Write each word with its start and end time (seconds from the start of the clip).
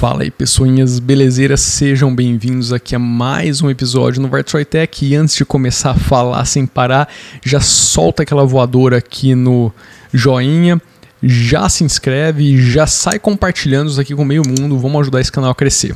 Fala 0.00 0.22
aí, 0.22 0.30
pessoinhas 0.30 0.98
belezeiras, 0.98 1.60
sejam 1.60 2.16
bem-vindos 2.16 2.72
aqui 2.72 2.96
a 2.96 2.98
mais 2.98 3.60
um 3.60 3.68
episódio 3.68 4.22
no 4.22 4.28
Vartroy 4.28 4.64
Tech. 4.64 5.04
E 5.04 5.14
antes 5.14 5.36
de 5.36 5.44
começar 5.44 5.90
a 5.90 5.94
falar 5.94 6.42
sem 6.46 6.64
parar, 6.64 7.06
já 7.44 7.60
solta 7.60 8.22
aquela 8.22 8.46
voadora 8.46 8.96
aqui 8.96 9.34
no 9.34 9.70
joinha, 10.10 10.80
já 11.22 11.68
se 11.68 11.84
inscreve, 11.84 12.56
já 12.62 12.86
sai 12.86 13.18
compartilhando 13.18 13.90
isso 13.90 14.00
aqui 14.00 14.14
com 14.14 14.22
o 14.22 14.24
meio 14.24 14.42
mundo, 14.42 14.78
vamos 14.78 15.02
ajudar 15.02 15.20
esse 15.20 15.30
canal 15.30 15.50
a 15.50 15.54
crescer. 15.54 15.94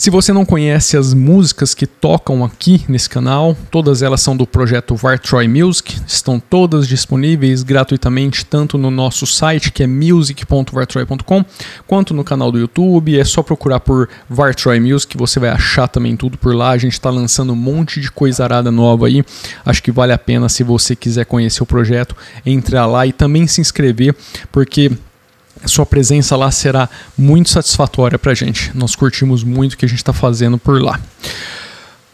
Se 0.00 0.08
você 0.08 0.32
não 0.32 0.46
conhece 0.46 0.96
as 0.96 1.12
músicas 1.12 1.74
que 1.74 1.86
tocam 1.86 2.42
aqui 2.42 2.82
nesse 2.88 3.06
canal, 3.06 3.54
todas 3.70 4.00
elas 4.00 4.22
são 4.22 4.34
do 4.34 4.46
projeto 4.46 4.96
Vartroy 4.96 5.46
Music, 5.46 5.94
estão 6.06 6.40
todas 6.40 6.88
disponíveis 6.88 7.62
gratuitamente 7.62 8.46
tanto 8.46 8.78
no 8.78 8.90
nosso 8.90 9.26
site 9.26 9.70
que 9.70 9.82
é 9.82 9.86
music.vartroy.com, 9.86 11.44
quanto 11.86 12.14
no 12.14 12.24
canal 12.24 12.50
do 12.50 12.58
YouTube. 12.58 13.20
É 13.20 13.24
só 13.24 13.42
procurar 13.42 13.80
por 13.80 14.08
Vartroy 14.26 14.80
Music, 14.80 15.14
você 15.18 15.38
vai 15.38 15.50
achar 15.50 15.86
também 15.86 16.16
tudo 16.16 16.38
por 16.38 16.54
lá. 16.54 16.70
A 16.70 16.78
gente 16.78 16.94
está 16.94 17.10
lançando 17.10 17.52
um 17.52 17.56
monte 17.56 18.00
de 18.00 18.10
coisa 18.10 18.42
arada 18.42 18.70
nova 18.70 19.06
aí. 19.06 19.22
Acho 19.66 19.82
que 19.82 19.92
vale 19.92 20.14
a 20.14 20.18
pena 20.18 20.48
se 20.48 20.64
você 20.64 20.96
quiser 20.96 21.26
conhecer 21.26 21.62
o 21.62 21.66
projeto, 21.66 22.16
entrar 22.46 22.86
lá 22.86 23.06
e 23.06 23.12
também 23.12 23.46
se 23.46 23.60
inscrever, 23.60 24.16
porque 24.50 24.92
a 25.62 25.68
sua 25.68 25.84
presença 25.84 26.36
lá 26.36 26.50
será 26.50 26.88
muito 27.16 27.50
satisfatória 27.50 28.18
para 28.18 28.32
a 28.32 28.34
gente. 28.34 28.70
Nós 28.74 28.94
curtimos 28.94 29.44
muito 29.44 29.74
o 29.74 29.76
que 29.76 29.84
a 29.84 29.88
gente 29.88 29.98
está 29.98 30.12
fazendo 30.12 30.58
por 30.58 30.80
lá. 30.80 30.98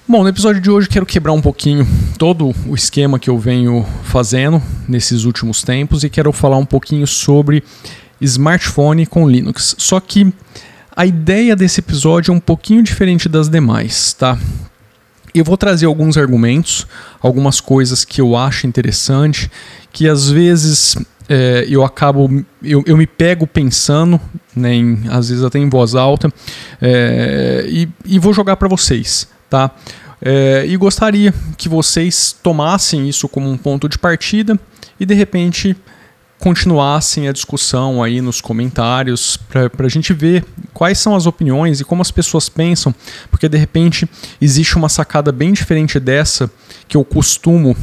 Bom, 0.08 0.22
no 0.22 0.28
episódio 0.28 0.60
de 0.60 0.70
hoje 0.70 0.88
quero 0.88 1.04
quebrar 1.04 1.32
um 1.32 1.40
pouquinho 1.40 1.86
todo 2.16 2.54
o 2.66 2.74
esquema 2.74 3.18
que 3.18 3.28
eu 3.28 3.38
venho 3.38 3.84
fazendo 4.04 4.62
nesses 4.88 5.24
últimos 5.24 5.62
tempos 5.62 6.04
e 6.04 6.08
quero 6.08 6.32
falar 6.32 6.56
um 6.58 6.64
pouquinho 6.64 7.06
sobre 7.06 7.64
smartphone 8.20 9.04
com 9.04 9.28
Linux. 9.28 9.74
Só 9.78 9.98
que 9.98 10.32
a 10.94 11.04
ideia 11.04 11.56
desse 11.56 11.80
episódio 11.80 12.32
é 12.32 12.34
um 12.36 12.40
pouquinho 12.40 12.82
diferente 12.82 13.28
das 13.28 13.48
demais, 13.48 14.12
tá? 14.12 14.38
Eu 15.34 15.44
vou 15.44 15.56
trazer 15.56 15.86
alguns 15.86 16.16
argumentos, 16.16 16.86
algumas 17.20 17.60
coisas 17.60 18.04
que 18.04 18.20
eu 18.20 18.36
acho 18.36 18.66
interessante, 18.66 19.50
que 19.92 20.08
às 20.08 20.30
vezes 20.30 20.96
é, 21.28 21.66
eu 21.68 21.84
acabo, 21.84 22.44
eu, 22.62 22.82
eu 22.86 22.96
me 22.96 23.06
pego 23.06 23.46
pensando, 23.46 24.20
né, 24.54 24.74
em, 24.74 25.02
às 25.08 25.28
vezes 25.28 25.44
até 25.44 25.58
em 25.58 25.68
voz 25.68 25.94
alta, 25.94 26.32
é, 26.80 27.64
e, 27.68 27.88
e 28.04 28.18
vou 28.18 28.32
jogar 28.32 28.56
para 28.56 28.68
vocês, 28.68 29.28
tá? 29.50 29.70
É, 30.20 30.64
e 30.66 30.76
gostaria 30.76 31.32
que 31.56 31.68
vocês 31.68 32.34
tomassem 32.42 33.08
isso 33.08 33.28
como 33.28 33.50
um 33.50 33.56
ponto 33.56 33.88
de 33.88 33.98
partida 33.98 34.58
e 34.98 35.04
de 35.04 35.14
repente 35.14 35.76
continuassem 36.38 37.28
a 37.28 37.32
discussão 37.32 38.02
aí 38.02 38.20
nos 38.20 38.40
comentários 38.40 39.36
para 39.36 39.86
a 39.86 39.88
gente 39.88 40.12
ver 40.12 40.44
quais 40.72 40.98
são 40.98 41.14
as 41.14 41.26
opiniões 41.26 41.80
e 41.80 41.84
como 41.84 42.02
as 42.02 42.10
pessoas 42.10 42.48
pensam, 42.48 42.94
porque 43.30 43.48
de 43.48 43.58
repente 43.58 44.08
existe 44.40 44.76
uma 44.76 44.88
sacada 44.88 45.32
bem 45.32 45.52
diferente 45.52 45.98
dessa 45.98 46.50
que 46.88 46.96
eu 46.96 47.04
costumo 47.04 47.76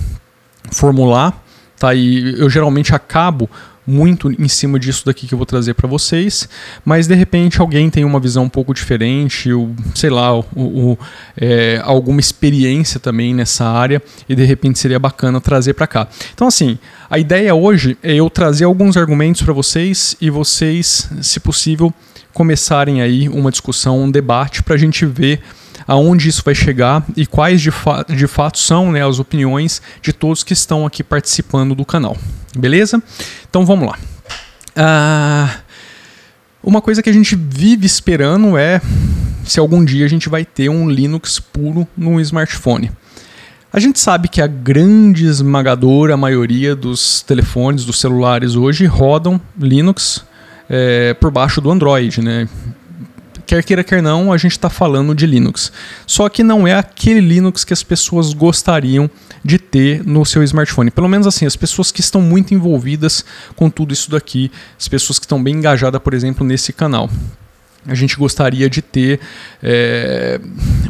formular 0.72 1.43
tá? 1.84 1.94
E 1.94 2.40
eu 2.40 2.50
geralmente 2.50 2.96
acabo 2.96 3.50
muito 3.86 4.32
em 4.32 4.48
cima 4.48 4.80
disso 4.80 5.06
daqui 5.06 5.28
que 5.28 5.34
eu 5.34 5.38
vou 5.38 5.46
trazer 5.46 5.74
para 5.74 5.90
vocês, 5.90 6.48
mas 6.86 7.06
de 7.06 7.14
repente 7.14 7.60
alguém 7.60 7.90
tem 7.90 8.06
uma 8.06 8.22
visão 8.22 8.46
um 8.46 8.50
pouco 8.50 8.74
diferente, 8.74 9.52
ou, 9.52 9.76
sei 9.94 10.10
lá, 10.10 10.34
o, 10.40 10.98
é, 11.36 11.82
alguma 11.84 12.22
experiência 12.22 12.98
também 13.02 13.34
nessa 13.34 13.66
área 13.66 14.02
e 14.30 14.34
de 14.34 14.46
repente 14.46 14.80
seria 14.80 14.98
bacana 14.98 15.42
trazer 15.42 15.74
para 15.74 15.86
cá. 15.86 16.08
Então 16.34 16.48
assim, 16.48 16.80
a 17.10 17.20
ideia 17.20 17.54
hoje 17.54 17.98
é 18.02 18.16
eu 18.16 18.30
trazer 18.30 18.64
alguns 18.64 18.96
argumentos 18.96 19.42
para 19.42 19.52
vocês 19.52 20.16
e 20.22 20.30
vocês, 20.30 21.10
se 21.22 21.42
possível, 21.42 21.94
começarem 22.34 23.02
aí 23.02 23.28
uma 23.28 23.52
discussão, 23.52 24.02
um 24.02 24.10
debate 24.10 24.64
para 24.64 24.76
a 24.76 24.78
gente 24.78 25.06
ver 25.06 25.42
aonde 25.88 26.30
isso 26.30 26.42
vai 26.44 26.56
chegar 26.56 27.06
e 27.16 27.26
quais 27.26 27.62
de, 27.62 27.72
fa 27.72 28.06
de 28.08 28.28
fato 28.28 28.58
são 28.58 28.92
né, 28.92 29.06
as 29.06 29.20
opiniões 29.20 29.82
de 30.02 30.14
todos 30.14 30.44
que 30.44 30.54
estão 30.54 30.86
aqui 30.86 31.04
participando 31.04 31.76
do 31.76 31.86
canal. 31.86 32.18
Beleza? 32.58 33.02
Então 33.50 33.66
vamos 33.66 33.88
lá. 33.88 33.98
Ah, 34.76 35.58
uma 36.64 36.82
coisa 36.82 37.04
que 37.04 37.10
a 37.10 37.14
gente 37.14 37.36
vive 37.36 37.86
esperando 37.86 38.58
é 38.58 38.82
se 39.44 39.60
algum 39.60 39.84
dia 39.84 40.06
a 40.06 40.10
gente 40.10 40.30
vai 40.30 40.46
ter 40.46 40.70
um 40.70 40.90
Linux 40.90 41.40
puro 41.40 41.88
no 41.98 42.20
smartphone. 42.22 42.92
A 43.72 43.80
gente 43.80 44.00
sabe 44.00 44.28
que 44.28 44.40
a 44.40 44.48
grande 44.48 45.26
esmagadora 45.26 46.16
maioria 46.16 46.76
dos 46.76 47.22
telefones, 47.22 47.86
dos 47.86 48.00
celulares 48.00 48.56
hoje 48.56 48.86
rodam 48.86 49.42
Linux 49.60 50.24
é, 50.70 51.14
por 51.16 51.32
baixo 51.32 51.60
do 51.60 51.72
Android, 51.72 52.22
né? 52.22 52.48
Quer 53.46 53.64
queira, 53.64 53.84
quer 53.84 54.02
não, 54.02 54.32
a 54.32 54.38
gente 54.38 54.54
está 54.54 54.70
falando 54.70 55.14
de 55.14 55.26
Linux. 55.26 55.72
Só 56.06 56.30
que 56.30 56.44
não 56.44 56.68
é 56.68 56.74
aquele 56.74 57.22
Linux 57.22 57.64
que 57.64 57.74
as 57.74 57.84
pessoas 57.84 58.34
gostariam 58.34 59.10
de 59.44 59.58
ter 59.58 60.06
no 60.06 60.26
seu 60.26 60.44
smartphone. 60.44 60.92
Pelo 60.92 61.10
menos 61.10 61.28
assim, 61.28 61.46
as 61.46 61.56
pessoas 61.56 61.92
que 61.92 62.02
estão 62.02 62.22
muito 62.22 62.54
envolvidas 62.54 63.26
com 63.56 63.70
tudo 63.70 63.94
isso 63.94 64.10
daqui, 64.10 64.52
as 64.80 64.88
pessoas 64.88 65.20
que 65.20 65.26
estão 65.26 65.42
bem 65.42 65.56
engajadas, 65.56 66.02
por 66.02 66.14
exemplo, 66.14 66.46
nesse 66.46 66.72
canal 66.74 67.10
a 67.86 67.96
gente 67.96 68.16
gostaria 68.16 68.70
de 68.70 68.82
ter 68.82 69.20
é, 69.62 70.40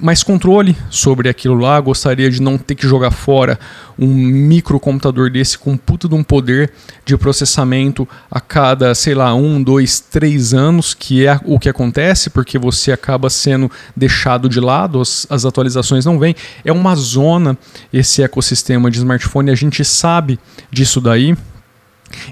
mais 0.01 0.21
controle 0.21 0.75
sobre 0.89 1.27
aquilo 1.27 1.55
lá, 1.55 1.79
gostaria 1.79 2.29
de 2.29 2.41
não 2.41 2.57
ter 2.57 2.75
que 2.75 2.87
jogar 2.87 3.11
fora 3.11 3.59
um 3.97 4.07
microcomputador 4.07 5.29
desse 5.29 5.57
com 5.57 5.75
puta 5.75 6.07
de 6.07 6.15
um 6.15 6.23
poder 6.23 6.71
de 7.05 7.17
processamento 7.17 8.07
a 8.29 8.39
cada, 8.39 8.93
sei 8.93 9.15
lá, 9.15 9.33
um, 9.33 9.61
dois, 9.61 9.99
três 9.99 10.53
anos, 10.53 10.93
que 10.93 11.25
é 11.25 11.39
o 11.45 11.59
que 11.59 11.69
acontece, 11.69 12.29
porque 12.29 12.57
você 12.57 12.91
acaba 12.91 13.29
sendo 13.29 13.71
deixado 13.95 14.47
de 14.47 14.59
lado, 14.59 15.01
as, 15.01 15.25
as 15.29 15.45
atualizações 15.45 16.05
não 16.05 16.19
vêm. 16.19 16.35
É 16.63 16.71
uma 16.71 16.95
zona 16.95 17.57
esse 17.91 18.21
ecossistema 18.21 18.89
de 18.91 18.97
smartphone, 18.97 19.51
a 19.51 19.55
gente 19.55 19.83
sabe 19.83 20.39
disso 20.71 21.01
daí. 21.01 21.35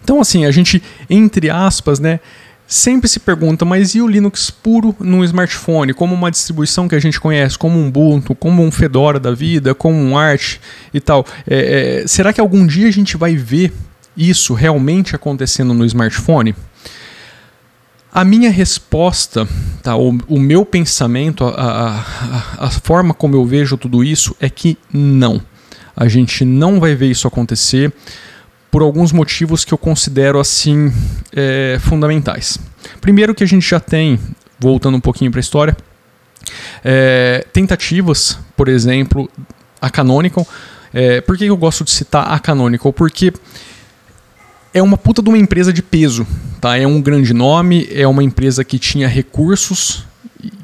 Então, 0.04 0.22
assim, 0.22 0.46
a 0.46 0.52
gente, 0.52 0.82
entre 1.10 1.50
aspas, 1.50 2.00
né? 2.00 2.20
Sempre 2.72 3.10
se 3.10 3.20
pergunta, 3.20 3.66
mas 3.66 3.96
e 3.96 4.02
o 4.02 4.08
Linux 4.08 4.50
puro 4.50 4.96
no 4.98 5.26
smartphone, 5.26 5.94
como 5.94 6.16
uma 6.16 6.32
distribuição 6.32 6.88
que 6.88 6.96
a 6.96 7.00
gente 7.00 7.20
conhece, 7.20 7.58
como 7.58 7.78
um 7.78 7.90
Ubuntu, 7.90 8.34
como 8.34 8.64
um 8.64 8.72
Fedora 8.72 9.20
da 9.20 9.34
vida, 9.34 9.76
como 9.76 9.98
um 9.98 10.18
Arch 10.18 10.58
e 10.94 11.02
tal. 11.02 11.26
É, 11.46 12.04
é, 12.04 12.08
será 12.08 12.32
que 12.32 12.40
algum 12.40 12.66
dia 12.66 12.88
a 12.88 12.92
gente 12.92 13.18
vai 13.18 13.36
ver 13.36 13.74
isso 14.16 14.54
realmente 14.54 15.14
acontecendo 15.14 15.74
no 15.74 15.84
smartphone? 15.84 16.56
A 18.10 18.24
minha 18.24 18.50
resposta, 18.50 19.46
tá, 19.84 19.98
o, 19.98 20.18
o 20.30 20.40
meu 20.40 20.66
pensamento, 20.66 21.44
a, 21.44 22.06
a, 22.58 22.66
a 22.68 22.70
forma 22.70 23.14
como 23.14 23.36
eu 23.36 23.46
vejo 23.46 23.76
tudo 23.76 24.02
isso 24.02 24.34
é 24.40 24.50
que 24.50 24.78
não. 24.94 25.42
A 25.94 26.08
gente 26.08 26.46
não 26.46 26.80
vai 26.80 26.96
ver 26.96 27.08
isso 27.08 27.28
acontecer 27.28 27.92
por 28.72 28.82
alguns 28.82 29.12
motivos 29.12 29.66
que 29.66 29.74
eu 29.74 29.78
considero 29.78 30.40
assim 30.40 30.92
é, 31.36 31.78
fundamentais. 31.82 32.58
Primeiro 33.02 33.36
que 33.36 33.44
a 33.44 33.48
gente 33.48 33.70
já 33.70 33.80
tem, 33.80 34.18
voltando 34.58 34.96
um 34.96 35.02
pouquinho 35.02 35.30
para 35.30 35.40
a 35.40 35.42
história, 35.42 35.78
é, 36.84 37.46
tentativas, 37.52 38.40
por 38.56 38.70
exemplo, 38.70 39.30
a 39.82 39.90
Canonical. 39.90 40.48
É, 40.94 41.22
por 41.22 41.38
que 41.38 41.46
eu 41.46 41.58
gosto 41.58 41.84
de 41.84 41.92
citar 41.92 42.32
a 42.32 42.40
Canonical? 42.40 42.94
Porque 42.94 43.34
é 44.74 44.82
uma 44.82 44.98
puta 44.98 45.22
de 45.22 45.30
uma 45.30 45.38
empresa 45.38 45.74
de 45.74 45.82
peso, 45.82 46.26
tá? 46.60 46.78
É 46.78 46.88
um 46.88 47.02
grande 47.02 47.34
nome, 47.34 47.88
é 47.92 48.08
uma 48.08 48.24
empresa 48.24 48.64
que 48.64 48.80
tinha 48.80 49.08
recursos, 49.08 50.06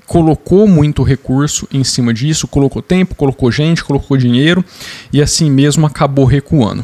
colocou 0.06 0.68
muito 0.68 1.04
recurso 1.04 1.68
em 1.72 1.84
cima 1.84 2.14
disso, 2.14 2.48
colocou 2.48 2.82
tempo, 2.82 3.16
colocou 3.16 3.52
gente, 3.52 3.84
colocou 3.84 4.16
dinheiro 4.16 4.64
e 5.12 5.22
assim 5.22 5.52
mesmo 5.52 5.86
acabou 5.86 6.26
recuando. 6.26 6.84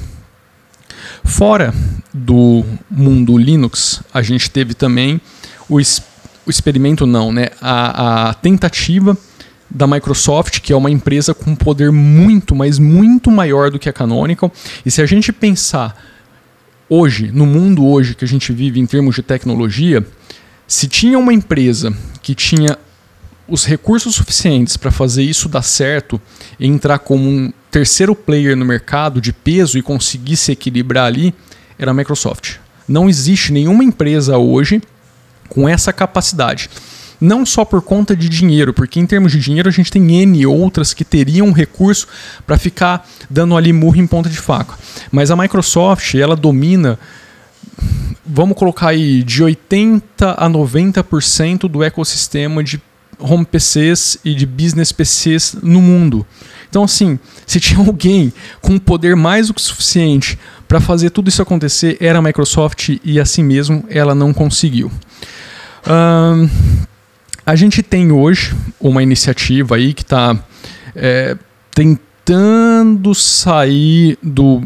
Fora 1.24 1.74
do 2.14 2.64
mundo 2.90 3.38
Linux, 3.38 4.02
a 4.14 4.22
gente 4.22 4.50
teve 4.52 4.74
também 4.74 5.20
o, 5.70 5.78
o 5.78 6.50
experimento, 6.50 7.06
não, 7.06 7.32
né? 7.32 7.50
A, 7.62 8.30
a 8.30 8.34
tentativa 8.34 9.18
da 9.70 9.88
Microsoft, 9.88 10.60
que 10.60 10.72
é 10.72 10.76
uma 10.76 10.92
empresa 10.92 11.34
com 11.34 11.56
poder 11.56 11.92
muito, 11.92 12.54
mas 12.54 12.78
muito 12.78 13.32
maior 13.32 13.72
do 13.72 13.80
que 13.80 13.90
a 13.90 13.94
Canonical. 13.94 14.52
E 14.86 14.92
se 14.92 15.02
a 15.02 15.06
gente 15.06 15.34
pensar 15.34 15.98
hoje, 16.88 17.32
no 17.32 17.46
mundo 17.46 17.86
hoje 17.88 18.14
que 18.14 18.24
a 18.24 18.28
gente 18.28 18.54
vive 18.54 18.80
em 18.80 18.86
termos 18.86 19.16
de 19.16 19.24
tecnologia, 19.24 20.06
se 20.68 20.88
tinha 20.88 21.18
uma 21.18 21.34
empresa 21.34 21.92
que 22.22 22.36
tinha 22.36 22.78
os 23.54 23.66
recursos 23.66 24.16
suficientes 24.16 24.76
para 24.78 24.90
fazer 24.90 25.22
isso 25.22 25.48
dar 25.48 25.62
certo 25.62 26.20
e 26.60 26.66
entrar 26.66 26.98
como 26.98 27.30
um 27.30 27.54
terceiro 27.70 28.16
player 28.16 28.58
no 28.58 28.66
mercado 28.66 29.22
de 29.22 29.32
peso 29.32 29.78
e 29.78 29.82
conseguir 29.84 30.38
se 30.38 30.52
equilibrar 30.52 31.06
ali, 31.06 31.32
era 31.78 31.92
a 31.92 31.94
Microsoft. 31.94 32.56
Não 32.88 33.08
existe 33.08 33.54
nenhuma 33.54 33.84
empresa 33.84 34.40
hoje 34.40 34.82
com 35.50 35.70
essa 35.70 35.94
capacidade. 35.94 36.68
Não 37.22 37.46
só 37.46 37.64
por 37.64 37.84
conta 37.84 38.16
de 38.16 38.28
dinheiro, 38.28 38.74
porque 38.74 39.00
em 39.00 39.06
termos 39.06 39.32
de 39.32 39.40
dinheiro 39.40 39.70
a 39.70 39.72
gente 39.72 39.92
tem 39.92 40.24
N 40.24 40.48
outras 40.48 40.92
que 40.92 41.06
teriam 41.06 41.52
recurso 41.52 42.08
para 42.48 42.58
ficar 42.58 43.08
dando 43.30 43.56
ali 43.56 43.72
murro 43.72 43.98
em 43.98 44.08
ponta 44.08 44.30
de 44.30 44.38
faca. 44.38 44.74
Mas 45.12 45.30
a 45.30 45.36
Microsoft, 45.36 46.16
ela 46.16 46.36
domina 46.36 46.98
vamos 48.26 48.58
colocar 48.58 48.90
aí 48.90 49.22
de 49.22 49.44
80 49.44 50.32
a 50.32 50.50
90% 50.50 51.70
do 51.70 51.84
ecossistema 51.84 52.64
de 52.64 52.82
home 53.20 53.46
PCs 53.46 54.18
e 54.24 54.34
de 54.34 54.46
business 54.46 54.92
PCs 54.92 55.58
no 55.62 55.82
mundo. 55.82 56.26
Então, 56.70 56.84
assim, 56.84 57.20
se 57.46 57.60
tinha 57.60 57.80
alguém 57.86 58.34
com 58.62 58.78
poder 58.80 59.16
mais 59.16 59.48
do 59.48 59.54
que 59.54 59.62
suficiente 59.62 60.40
para 60.68 60.80
fazer 60.80 61.12
tudo 61.12 61.30
isso 61.30 61.42
acontecer, 61.42 61.98
era 62.00 62.20
a 62.20 62.22
Microsoft 62.22 62.98
e 63.04 63.20
assim 63.20 63.44
mesmo 63.44 63.86
ela 63.90 64.16
não 64.16 64.34
conseguiu. 64.34 64.92
Um, 65.86 66.50
a 67.46 67.56
gente 67.56 67.84
tem 67.84 68.12
hoje 68.12 68.56
uma 68.80 69.04
iniciativa 69.04 69.76
aí 69.76 69.94
que 69.94 70.02
está 70.02 70.38
é, 70.96 71.38
tentando 71.72 73.14
sair 73.14 74.18
do. 74.24 74.64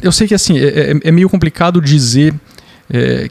Eu 0.00 0.12
sei 0.12 0.28
que 0.28 0.34
assim 0.34 0.58
é, 0.58 0.92
é, 0.92 1.00
é 1.04 1.12
meio 1.12 1.28
complicado 1.28 1.80
dizer 1.80 2.34
é, 2.90 3.30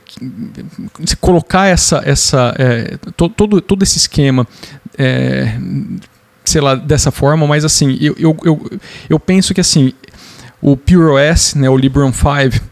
se 1.06 1.16
colocar 1.18 1.68
essa, 1.68 2.02
essa 2.06 2.54
é, 2.58 2.98
to, 3.16 3.30
todo, 3.30 3.62
todo 3.62 3.84
esse 3.84 3.98
esquema 3.98 4.48
é, 4.98 5.56
sei 6.46 6.62
lá, 6.62 6.76
dessa 6.76 7.12
forma, 7.12 7.48
mas 7.48 7.64
assim, 7.64 7.98
eu, 8.02 8.16
eu, 8.18 8.38
eu, 8.44 8.72
eu 9.10 9.20
penso 9.20 9.54
que 9.54 9.62
assim, 9.62 9.94
o 10.62 10.76
PureOS, 10.76 11.56
né, 11.56 11.70
o 11.70 11.78
Librem 11.78 12.12
5, 12.12 12.64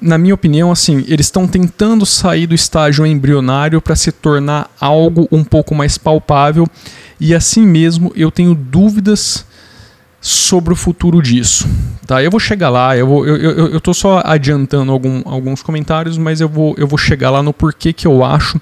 na 0.00 0.18
minha 0.18 0.34
opinião, 0.34 0.72
assim, 0.72 1.04
eles 1.06 1.26
estão 1.26 1.46
tentando 1.46 2.04
sair 2.04 2.46
do 2.46 2.54
estágio 2.54 3.06
embrionário 3.06 3.80
para 3.80 3.94
se 3.94 4.10
tornar 4.10 4.70
algo 4.80 5.28
um 5.30 5.44
pouco 5.44 5.74
mais 5.74 5.96
palpável, 5.96 6.66
e 7.20 7.34
assim 7.34 7.64
mesmo 7.64 8.12
eu 8.16 8.30
tenho 8.30 8.54
dúvidas 8.54 9.46
sobre 10.22 10.72
o 10.72 10.76
futuro 10.76 11.20
disso. 11.20 11.68
Tá? 12.06 12.22
Eu 12.22 12.30
vou 12.30 12.38
chegar 12.38 12.70
lá, 12.70 12.96
eu, 12.96 13.06
vou, 13.06 13.26
eu, 13.26 13.80
eu, 13.84 13.94
só 13.94 14.22
adiantando 14.24 14.92
algum, 14.92 15.20
alguns 15.24 15.62
comentários, 15.62 16.16
mas 16.16 16.40
eu 16.40 16.48
vou, 16.48 16.76
eu 16.78 16.86
vou 16.86 16.96
chegar 16.96 17.30
lá 17.30 17.42
no 17.42 17.52
porquê 17.52 17.92
que 17.92 18.06
eu 18.06 18.24
acho 18.24 18.60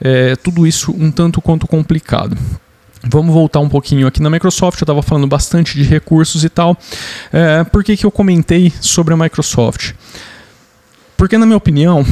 é, 0.00 0.36
tudo 0.36 0.66
isso 0.66 0.92
um 0.92 1.10
tanto 1.10 1.40
quanto 1.40 1.66
complicado. 1.66 2.36
Vamos 3.02 3.32
voltar 3.32 3.60
um 3.60 3.68
pouquinho 3.68 4.06
aqui 4.06 4.20
na 4.20 4.28
Microsoft, 4.28 4.80
eu 4.80 4.84
estava 4.84 5.02
falando 5.02 5.26
bastante 5.26 5.76
de 5.76 5.82
recursos 5.82 6.44
e 6.44 6.48
tal. 6.48 6.76
É, 7.32 7.64
por 7.64 7.82
que, 7.82 7.96
que 7.96 8.04
eu 8.04 8.10
comentei 8.10 8.72
sobre 8.80 9.14
a 9.14 9.16
Microsoft? 9.16 9.92
Porque, 11.16 11.38
na 11.38 11.46
minha 11.46 11.56
opinião, 11.56 12.04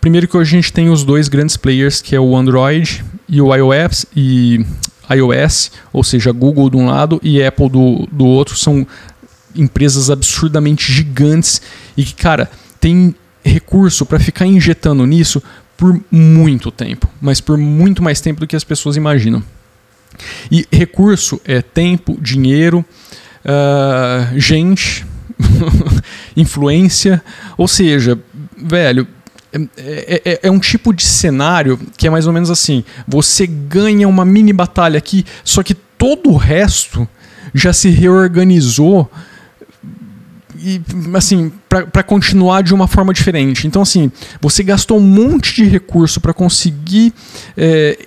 primeiro 0.00 0.28
que 0.28 0.36
hoje 0.36 0.56
a 0.56 0.60
gente 0.60 0.72
tem 0.72 0.88
os 0.88 1.02
dois 1.02 1.26
grandes 1.26 1.56
players, 1.56 2.00
que 2.00 2.14
é 2.14 2.20
o 2.20 2.36
Android 2.36 3.04
e 3.28 3.40
o 3.40 3.54
iOS, 3.54 4.06
e 4.14 4.64
iOS, 5.10 5.72
ou 5.92 6.02
seja, 6.02 6.32
Google 6.32 6.70
de 6.70 6.76
um 6.76 6.86
lado 6.86 7.20
e 7.22 7.42
Apple 7.42 7.68
do, 7.68 8.08
do 8.10 8.24
outro, 8.24 8.56
são 8.56 8.86
empresas 9.54 10.10
absurdamente 10.10 10.92
gigantes 10.92 11.60
e 11.96 12.04
que, 12.04 12.14
cara, 12.14 12.50
tem 12.80 13.14
recurso 13.44 14.04
para 14.04 14.18
ficar 14.18 14.46
injetando 14.46 15.06
nisso 15.06 15.42
por 15.76 16.00
muito 16.10 16.70
tempo, 16.70 17.08
mas 17.20 17.40
por 17.40 17.58
muito 17.58 18.02
mais 18.02 18.20
tempo 18.20 18.40
do 18.40 18.46
que 18.46 18.56
as 18.56 18.64
pessoas 18.64 18.96
imaginam. 18.96 19.42
E 20.50 20.66
recurso 20.70 21.40
é 21.44 21.60
tempo, 21.60 22.16
dinheiro, 22.20 22.84
uh, 23.44 24.38
gente, 24.38 25.04
influência. 26.36 27.22
Ou 27.56 27.66
seja, 27.66 28.18
velho, 28.56 29.06
é, 29.76 30.22
é, 30.24 30.40
é, 30.42 30.50
um 30.50 30.58
tipo 30.58 30.92
de 30.92 31.04
cenário 31.04 31.78
que 31.96 32.06
é 32.06 32.10
mais 32.10 32.26
ou 32.26 32.32
menos 32.32 32.50
assim: 32.50 32.84
você 33.06 33.46
ganha 33.46 34.08
uma 34.08 34.24
mini 34.24 34.52
batalha 34.52 34.98
aqui, 34.98 35.24
só 35.44 35.62
que 35.62 35.74
todo 35.74 36.30
o 36.30 36.36
resto 36.36 37.08
já 37.54 37.72
se 37.72 37.88
reorganizou 37.88 39.10
e 40.56 40.80
assim 41.14 41.52
para 41.68 42.02
continuar 42.02 42.62
de 42.62 42.74
uma 42.74 42.88
forma 42.88 43.12
diferente. 43.12 43.66
Então 43.66 43.82
assim, 43.82 44.10
você 44.40 44.62
gastou 44.62 44.98
um 44.98 45.02
monte 45.02 45.54
de 45.54 45.64
recurso 45.64 46.20
para 46.20 46.32
conseguir 46.32 47.12
é, 47.56 48.06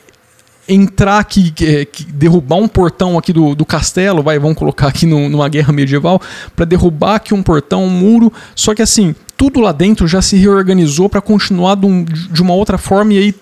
entrar 0.67 1.19
aqui, 1.19 1.53
é, 1.61 1.87
derrubar 2.09 2.57
um 2.57 2.67
portão 2.67 3.17
aqui 3.17 3.31
do, 3.31 3.55
do 3.55 3.65
castelo, 3.65 4.21
vai, 4.21 4.37
vamos 4.37 4.57
colocar 4.57 4.87
aqui 4.87 5.05
no, 5.05 5.29
numa 5.29 5.47
guerra 5.47 5.71
medieval, 5.71 6.21
para 6.55 6.65
derrubar 6.65 7.15
aqui 7.15 7.33
um 7.33 7.41
portão, 7.41 7.85
um 7.85 7.89
muro. 7.89 8.33
Só 8.53 8.75
que 8.75 8.81
assim, 8.81 9.15
tudo 9.37 9.59
lá 9.59 9.71
dentro 9.71 10.07
já 10.07 10.19
se 10.19 10.35
reorganizou 10.35 11.07
para 11.07 11.21
continuar 11.21 11.75
de, 11.75 11.85
um, 11.85 12.03
de, 12.03 12.41
uma 12.41 12.55
outra 12.55 12.77
forma 12.77 13.13
e 13.13 13.17
aí 13.19 13.35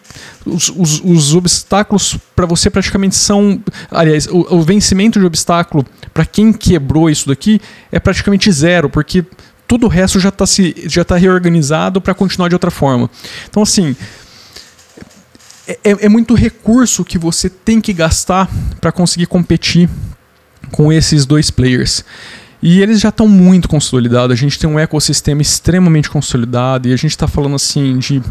os, 0.46 0.70
os, 0.70 1.02
os 1.02 1.34
obstáculos 1.34 2.18
para 2.36 2.46
você 2.46 2.70
praticamente 2.70 3.16
são. 3.16 3.62
Aliás, 3.90 4.28
o, 4.28 4.46
o 4.56 4.62
vencimento 4.62 5.18
de 5.18 5.26
obstáculo 5.26 5.86
para 6.14 6.26
quem 6.26 6.52
quebrou 6.52 7.10
isso 7.10 7.30
daqui 7.30 7.62
é 7.92 8.00
praticamente 8.00 8.52
zero, 8.52 8.90
porque 8.90 9.26
tudo 9.66 9.86
o 9.86 9.90
resto 9.90 10.20
já 10.20 10.30
está 10.30 10.46
já 10.86 11.06
tá 11.06 11.16
reorganizado 11.16 12.02
para 12.02 12.14
continuar 12.14 12.50
de 12.50 12.56
outra 12.56 12.70
forma. 12.70 13.10
Então, 13.50 13.64
assim, 13.64 13.96
é, 15.66 15.80
é, 15.84 16.06
é 16.06 16.10
muito 16.10 16.34
recurso 16.34 17.06
que 17.06 17.18
você 17.18 17.50
tem 17.50 17.80
que 17.80 17.94
gastar 17.94 18.50
para 18.82 18.92
conseguir 18.92 19.28
competir 19.28 19.90
com 20.72 20.92
esses 20.92 21.26
dois 21.26 21.50
players. 21.50 22.04
E 22.68 22.82
eles 22.82 23.00
já 23.00 23.10
estão 23.10 23.28
muito 23.28 23.70
consolidados, 23.70 24.34
a 24.34 24.36
gente 24.36 24.58
tem 24.58 24.68
um 24.68 24.80
ecossistema 24.80 25.40
extremamente 25.40 26.10
consolidado 26.10 26.88
e 26.88 26.94
a 26.94 26.96
gente 26.96 27.12
está 27.12 27.28
falando 27.28 27.56
assim 27.56 28.00
de 28.00 28.24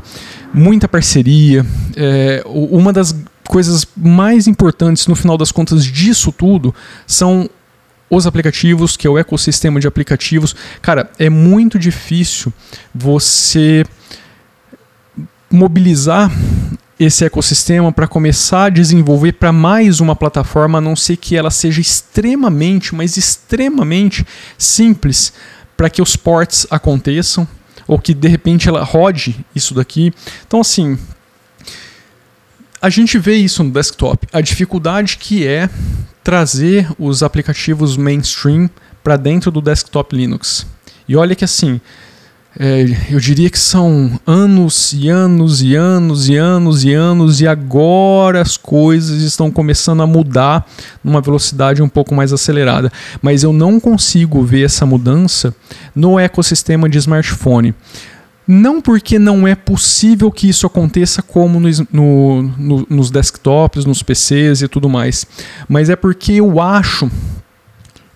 muita 0.53 0.89
parceria. 0.89 1.65
É, 1.95 2.43
uma 2.45 2.93
das 2.93 3.15
coisas 3.47 3.87
mais 3.97 4.49
importantes 4.49 5.07
no 5.07 5.15
final 5.15 5.39
das 5.39 5.53
contas 5.53 5.85
disso 5.85 6.33
tudo 6.33 6.75
são 7.07 7.49
os 8.11 8.27
aplicativos, 8.27 8.97
que 8.97 9.07
é 9.07 9.11
o 9.11 9.17
ecossistema 9.17 9.79
de 9.79 9.87
aplicativos. 9.87 10.57
Cara, 10.83 11.09
é 11.17 11.31
muito 11.31 11.79
difícil 11.79 12.53
você 12.93 13.87
mobilizar 15.49 16.29
esse 17.05 17.25
ecossistema 17.25 17.93
para 17.93 18.09
começar 18.09 18.65
a 18.65 18.71
desenvolver 18.71 19.33
para 19.33 19.53
mais 19.53 20.01
uma 20.01 20.17
plataforma, 20.17 20.79
a 20.79 20.81
não 20.81 20.97
ser 20.97 21.17
que 21.17 21.37
ela 21.37 21.51
seja 21.51 21.81
extremamente, 21.81 22.95
mas 22.95 23.17
extremamente 23.17 24.27
simples 24.59 25.33
para 25.77 25.91
que 25.91 26.03
os 26.03 26.17
ports 26.17 26.67
aconteçam 26.71 27.47
ou 27.87 27.99
que 27.99 28.15
de 28.15 28.29
repente 28.29 28.69
ela 28.69 28.83
rode 28.83 29.45
isso 29.55 29.75
daqui. 29.75 30.13
Então 30.47 30.61
assim, 30.61 30.99
a 32.81 32.91
gente 32.91 33.19
vê 33.19 33.37
isso 33.37 33.63
no 33.63 33.71
desktop, 33.71 34.27
a 34.33 34.41
dificuldade 34.41 35.17
que 35.19 35.47
é 35.47 35.69
trazer 36.23 36.89
os 36.99 37.23
aplicativos 37.23 37.97
mainstream 37.97 38.69
para 39.03 39.17
dentro 39.17 39.51
do 39.51 39.61
desktop 39.61 40.17
Linux. 40.17 40.67
E 41.07 41.17
olha 41.17 41.35
que 41.35 41.45
assim, 41.45 41.81
é, 42.59 42.85
eu 43.11 43.19
diria 43.19 43.51
que 43.51 43.59
são 43.59 44.21
anos 44.25 44.93
e 44.93 45.09
anos 45.09 45.61
e 45.61 45.75
anos 45.75 46.29
e 46.29 46.37
anos 46.37 46.85
e 46.85 46.93
anos, 46.93 47.41
e 47.41 47.49
agora 47.49 48.41
as 48.41 48.57
coisas 48.57 49.23
estão 49.23 49.51
começando 49.51 50.03
a 50.03 50.07
mudar 50.07 50.67
numa 51.03 51.21
velocidade 51.21 51.83
um 51.83 51.89
pouco 51.89 52.15
mais 52.15 52.33
acelerada. 52.33 52.93
Mas 53.21 53.43
eu 53.43 53.53
não 53.53 53.81
consigo 53.81 54.43
ver 54.43 54.65
essa 54.65 54.87
mudança 54.87 55.55
no 55.95 56.19
ecossistema 56.19 56.89
de 56.89 56.99
smartphone. 56.99 57.75
Não 58.47 58.81
porque 58.81 59.19
não 59.19 59.49
é 59.49 59.55
possível 59.55 60.31
que 60.31 60.49
isso 60.49 60.67
aconteça 60.67 61.23
como 61.23 61.59
no, 61.59 61.69
no, 61.91 62.43
no, 62.43 62.87
nos 62.89 63.11
desktops, 63.11 63.85
nos 63.87 64.03
PCs 64.03 64.63
e 64.63 64.69
tudo 64.69 64.89
mais, 64.89 65.27
mas 65.67 65.89
é 65.89 65.97
porque 65.97 66.33
eu 66.33 66.61
acho 66.61 67.11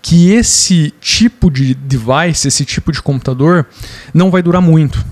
que 0.01 0.31
esse 0.31 0.93
tipo 1.01 1.49
de 1.49 1.73
device, 1.73 2.47
esse 2.47 2.65
tipo 2.65 2.91
de 2.91 3.01
computador, 3.01 3.65
não 4.13 4.31
vai 4.31 4.41
durar 4.41 4.61
muito. 4.61 5.03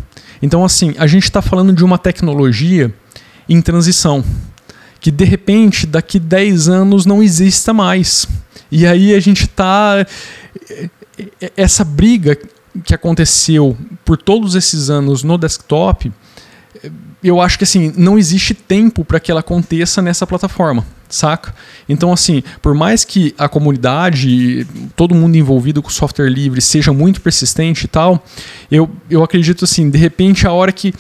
Então, 0.42 0.64
assim, 0.64 0.94
a 0.98 1.08
gente 1.08 1.24
está 1.24 1.42
falando 1.42 1.74
de 1.74 1.84
uma 1.84 1.98
tecnologia 1.98 2.94
em 3.50 3.62
transição, 3.62 4.24
que 5.00 5.12
de 5.12 5.26
repente, 5.26 5.86
daqui 5.86 6.20
10 6.20 6.70
anos, 6.70 7.06
não 7.06 7.22
exista 7.22 7.74
mais. 7.74 8.28
E 8.72 8.86
aí 8.86 9.14
a 9.14 9.20
gente 9.20 9.44
está. 9.44 10.06
Essa 11.56 11.84
briga 11.84 12.38
que 12.84 12.94
aconteceu 12.94 13.76
por 14.06 14.18
todos 14.18 14.56
esses 14.56 14.90
anos 14.90 15.24
no 15.24 15.38
desktop 15.38 16.12
eu 17.24 17.42
acho 17.42 17.58
que 17.58 17.64
assim, 17.64 17.94
não 17.98 18.18
existe 18.18 18.54
tempo 18.54 19.04
para 19.04 19.20
que 19.20 19.32
ela 19.32 19.40
aconteça 19.40 20.02
nessa 20.02 20.28
plataforma, 20.28 20.86
saca? 21.10 21.54
Então, 21.88 22.12
assim, 22.12 22.44
por 22.62 22.74
mais 22.74 23.04
que 23.04 23.34
a 23.38 23.48
comunidade, 23.48 24.66
todo 24.96 25.16
mundo 25.16 25.36
envolvido 25.38 25.82
com 25.82 25.90
software 25.90 26.30
livre 26.30 26.62
seja 26.62 26.92
muito 26.94 27.22
persistente 27.22 27.86
e 27.86 27.88
tal, 27.88 28.24
eu, 28.72 28.90
eu 29.10 29.24
acredito 29.24 29.66
assim, 29.66 29.90
de 29.90 29.98
repente 29.98 30.46
a 30.48 30.52
hora 30.52 30.72
que 30.72 30.94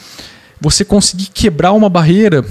você 0.59 0.83
conseguir 0.83 1.27
quebrar 1.27 1.71
uma 1.73 1.87
barreira, 1.87 2.43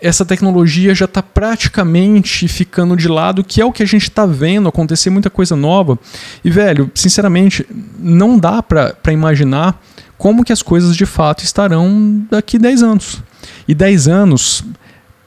essa 0.00 0.24
tecnologia 0.24 0.94
já 0.94 1.04
está 1.04 1.22
praticamente 1.22 2.48
ficando 2.48 2.96
de 2.96 3.06
lado, 3.06 3.44
que 3.44 3.60
é 3.60 3.64
o 3.64 3.72
que 3.72 3.82
a 3.82 3.86
gente 3.86 4.02
está 4.02 4.26
vendo 4.26 4.68
acontecer 4.68 5.10
muita 5.10 5.30
coisa 5.30 5.54
nova. 5.54 5.98
E, 6.44 6.50
velho, 6.50 6.90
sinceramente, 6.94 7.64
não 7.98 8.36
dá 8.38 8.62
para 8.62 9.12
imaginar 9.12 9.80
como 10.18 10.44
que 10.44 10.52
as 10.52 10.62
coisas 10.62 10.96
de 10.96 11.06
fato 11.06 11.44
estarão 11.44 12.24
daqui 12.30 12.58
10 12.58 12.82
anos. 12.82 13.22
E 13.66 13.74
10 13.74 14.08
anos, 14.08 14.64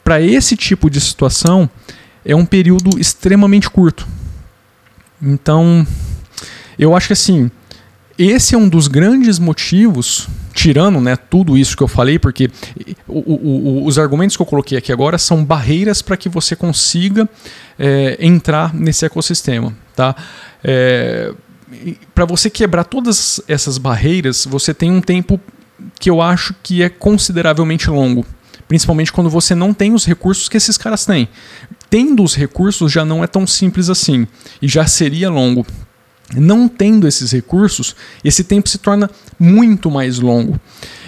para 0.05 0.21
esse 0.21 0.55
tipo 0.55 0.87
de 0.87 1.01
situação, 1.01 1.67
é 2.23 2.35
um 2.35 2.45
período 2.45 2.99
extremamente 2.99 3.67
curto. 3.71 4.07
Então, 5.19 5.85
eu 6.77 6.95
acho 6.95 7.07
que 7.07 7.13
assim, 7.13 7.49
esse 8.15 8.53
é 8.53 8.57
um 8.57 8.69
dos 8.69 8.87
grandes 8.87 9.39
motivos 9.39 10.27
tirando 10.53 11.01
né, 11.01 11.15
tudo 11.15 11.57
isso 11.57 11.75
que 11.75 11.81
eu 11.81 11.87
falei, 11.87 12.19
porque 12.19 12.51
o, 13.07 13.19
o, 13.19 13.33
o, 13.33 13.85
os 13.85 13.97
argumentos 13.97 14.37
que 14.37 14.41
eu 14.43 14.45
coloquei 14.45 14.77
aqui 14.77 14.93
agora 14.93 15.17
são 15.17 15.43
barreiras 15.43 16.03
para 16.03 16.15
que 16.15 16.29
você 16.29 16.55
consiga 16.55 17.27
é, 17.77 18.15
entrar 18.19 18.75
nesse 18.75 19.07
ecossistema. 19.07 19.75
Tá? 19.95 20.15
É, 20.63 21.33
para 22.13 22.25
você 22.25 22.47
quebrar 22.47 22.83
todas 22.83 23.41
essas 23.47 23.79
barreiras, 23.79 24.45
você 24.45 24.71
tem 24.71 24.91
um 24.91 25.01
tempo 25.01 25.39
que 25.99 26.11
eu 26.11 26.21
acho 26.21 26.53
que 26.61 26.83
é 26.83 26.89
consideravelmente 26.89 27.89
longo. 27.89 28.23
Principalmente 28.67 29.11
quando 29.11 29.29
você 29.29 29.53
não 29.53 29.73
tem 29.73 29.93
os 29.93 30.05
recursos 30.05 30.49
que 30.49 30.57
esses 30.57 30.77
caras 30.77 31.05
têm. 31.05 31.27
Tendo 31.89 32.23
os 32.23 32.35
recursos 32.35 32.91
já 32.91 33.05
não 33.05 33.23
é 33.23 33.27
tão 33.27 33.45
simples 33.45 33.89
assim. 33.89 34.27
E 34.61 34.67
já 34.67 34.87
seria 34.87 35.29
longo. 35.29 35.65
Não 36.33 36.67
tendo 36.67 37.07
esses 37.07 37.31
recursos, 37.31 37.95
esse 38.23 38.43
tempo 38.43 38.67
se 38.67 38.79
torna 38.79 39.09
muito 39.39 39.91
mais 39.91 40.17
longo. 40.17 40.59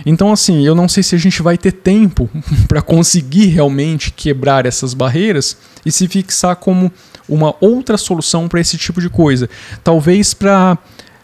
Então, 0.06 0.32
assim, 0.32 0.66
eu 0.66 0.76
não 0.76 0.88
sei 0.88 1.02
se 1.02 1.16
a 1.16 1.18
gente 1.18 1.42
vai 1.42 1.58
ter 1.58 1.72
tempo 1.72 2.30
para 2.68 2.84
conseguir 2.84 3.48
realmente 3.48 4.12
quebrar 4.12 4.68
essas 4.68 4.94
barreiras 4.94 5.58
e 5.84 5.92
se 5.92 6.08
fixar 6.08 6.56
como 6.58 6.92
uma 7.28 7.56
outra 7.60 7.98
solução 7.98 8.48
para 8.48 8.62
esse 8.62 8.78
tipo 8.78 9.02
de 9.02 9.10
coisa. 9.10 9.50
Talvez 9.84 10.34
para 10.36 10.78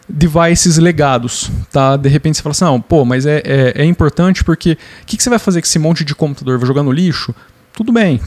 devices 0.08 0.78
legados, 0.78 1.50
tá? 1.72 1.96
De 1.96 2.08
repente 2.08 2.36
você 2.36 2.42
fala 2.42 2.52
assim, 2.52 2.64
não, 2.64 2.80
pô, 2.80 3.04
mas 3.04 3.24
é, 3.26 3.42
é, 3.44 3.82
é 3.82 3.84
importante 3.84 4.44
porque 4.44 4.72
o 4.72 5.06
que, 5.06 5.16
que, 5.16 5.22
você 5.22 5.30
vai 5.30 5.38
fazer 5.38 5.60
com 5.60 5.66
esse 5.66 5.78
monte 5.78 6.04
de 6.04 6.14
computador? 6.14 6.58
Vai 6.58 6.66
jogar 6.66 6.82
no 6.82 6.92
lixo? 6.92 7.34
Tudo 7.72 7.92
bem. 7.92 8.20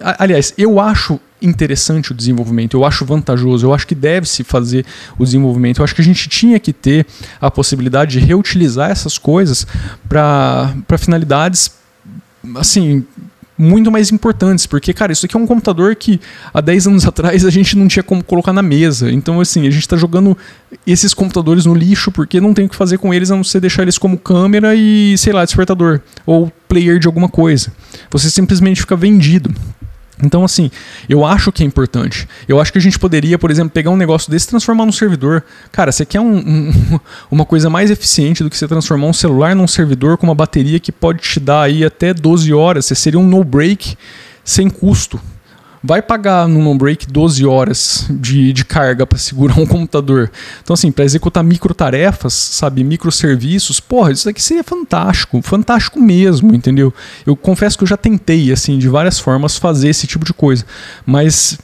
Aliás, 0.00 0.52
eu 0.58 0.78
acho 0.78 1.18
interessante 1.40 2.12
o 2.12 2.14
desenvolvimento, 2.14 2.76
eu 2.76 2.84
acho 2.84 3.04
vantajoso, 3.04 3.66
eu 3.66 3.72
acho 3.72 3.86
que 3.86 3.94
deve-se 3.94 4.44
fazer 4.44 4.84
o 5.18 5.24
desenvolvimento. 5.24 5.78
Eu 5.78 5.84
acho 5.84 5.94
que 5.94 6.02
a 6.02 6.04
gente 6.04 6.28
tinha 6.28 6.58
que 6.60 6.72
ter 6.72 7.06
a 7.40 7.50
possibilidade 7.50 8.18
de 8.18 8.26
reutilizar 8.26 8.90
essas 8.90 9.16
coisas 9.16 9.66
para 10.06 10.74
finalidades 10.98 11.70
assim 12.56 13.04
muito 13.60 13.92
mais 13.92 14.10
importantes, 14.10 14.64
porque, 14.64 14.94
cara, 14.94 15.12
isso 15.12 15.26
aqui 15.26 15.36
é 15.36 15.38
um 15.38 15.46
computador 15.46 15.94
que 15.94 16.18
há 16.52 16.62
10 16.62 16.86
anos 16.86 17.06
atrás 17.06 17.44
a 17.44 17.50
gente 17.50 17.76
não 17.76 17.86
tinha 17.86 18.02
como 18.02 18.24
colocar 18.24 18.54
na 18.54 18.62
mesa. 18.62 19.12
Então, 19.12 19.38
assim, 19.38 19.66
a 19.66 19.70
gente 19.70 19.82
está 19.82 19.98
jogando 19.98 20.36
esses 20.86 21.12
computadores 21.12 21.66
no 21.66 21.74
lixo 21.74 22.10
porque 22.10 22.40
não 22.40 22.54
tem 22.54 22.64
o 22.64 22.68
que 22.70 22.74
fazer 22.74 22.96
com 22.96 23.12
eles 23.12 23.30
a 23.30 23.36
não 23.36 23.44
ser 23.44 23.60
deixar 23.60 23.82
eles 23.82 23.98
como 23.98 24.16
câmera 24.16 24.74
e, 24.74 25.14
sei 25.18 25.34
lá, 25.34 25.44
despertador 25.44 26.00
ou 26.24 26.50
player 26.66 26.98
de 26.98 27.06
alguma 27.06 27.28
coisa. 27.28 27.70
Você 28.10 28.30
simplesmente 28.30 28.80
fica 28.80 28.96
vendido. 28.96 29.54
Então, 30.22 30.44
assim, 30.44 30.70
eu 31.08 31.24
acho 31.24 31.50
que 31.50 31.62
é 31.62 31.66
importante. 31.66 32.28
Eu 32.48 32.60
acho 32.60 32.72
que 32.72 32.78
a 32.78 32.80
gente 32.80 32.98
poderia, 32.98 33.38
por 33.38 33.50
exemplo, 33.50 33.70
pegar 33.70 33.90
um 33.90 33.96
negócio 33.96 34.30
desse 34.30 34.46
e 34.46 34.50
transformar 34.50 34.86
num 34.86 34.92
servidor. 34.92 35.44
Cara, 35.72 35.92
você 35.92 36.04
quer 36.04 36.20
um, 36.20 36.36
um, 36.36 37.00
uma 37.30 37.44
coisa 37.44 37.70
mais 37.70 37.90
eficiente 37.90 38.42
do 38.42 38.50
que 38.50 38.56
você 38.56 38.68
transformar 38.68 39.06
um 39.06 39.12
celular 39.12 39.54
num 39.54 39.66
servidor 39.66 40.16
com 40.16 40.26
uma 40.26 40.34
bateria 40.34 40.78
que 40.78 40.92
pode 40.92 41.20
te 41.20 41.40
dar 41.40 41.62
aí 41.62 41.84
até 41.84 42.12
12 42.12 42.52
horas. 42.52 42.86
Você 42.86 42.94
seria 42.94 43.18
um 43.18 43.26
no-break 43.26 43.96
sem 44.44 44.68
custo 44.68 45.20
vai 45.82 46.02
pagar 46.02 46.46
no 46.46 46.62
non-break 46.62 47.06
12 47.06 47.44
horas 47.46 48.06
de, 48.10 48.52
de 48.52 48.64
carga 48.64 49.06
para 49.06 49.18
segurar 49.18 49.58
um 49.58 49.66
computador. 49.66 50.30
Então, 50.62 50.74
assim, 50.74 50.92
para 50.92 51.04
executar 51.04 51.42
micro 51.42 51.74
tarefas, 51.74 52.34
sabe, 52.34 52.84
microserviços, 52.84 53.80
porra, 53.80 54.12
isso 54.12 54.28
aqui 54.28 54.42
seria 54.42 54.64
fantástico, 54.64 55.40
fantástico 55.42 55.98
mesmo, 55.98 56.54
entendeu? 56.54 56.92
Eu 57.26 57.34
confesso 57.34 57.78
que 57.78 57.84
eu 57.84 57.88
já 57.88 57.96
tentei, 57.96 58.52
assim, 58.52 58.78
de 58.78 58.88
várias 58.88 59.18
formas 59.18 59.56
fazer 59.56 59.88
esse 59.88 60.06
tipo 60.06 60.24
de 60.24 60.34
coisa, 60.34 60.64
mas 61.06 61.58